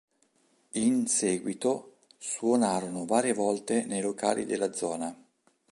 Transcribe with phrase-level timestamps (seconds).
[0.79, 5.15] In seguito suonarono varie volte nei locali della zona.